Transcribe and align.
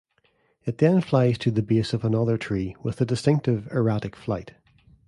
It 0.65 0.79
then 0.79 0.99
flies 1.01 1.37
to 1.37 1.51
the 1.51 1.61
base 1.61 1.93
of 1.93 2.03
another 2.03 2.35
tree 2.35 2.75
with 2.81 2.99
a 3.01 3.05
distinctive 3.05 3.67
erratic 3.71 4.15
flight. 4.15 4.55